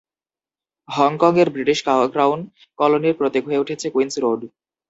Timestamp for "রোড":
4.17-4.41